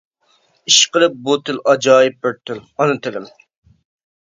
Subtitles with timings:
[0.71, 2.65] ئىشقىلىپ بۇ تىل ئاجايىپ بىر تىل.
[2.81, 3.31] ئانا تىلىم.